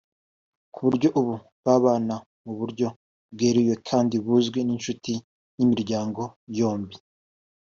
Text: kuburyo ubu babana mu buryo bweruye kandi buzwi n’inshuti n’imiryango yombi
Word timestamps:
kuburyo 0.73 1.09
ubu 1.19 1.33
babana 1.65 2.15
mu 2.43 2.53
buryo 2.59 2.87
bweruye 3.33 3.73
kandi 3.87 4.15
buzwi 4.25 4.59
n’inshuti 4.63 5.13
n’imiryango 5.55 6.21
yombi 6.57 6.95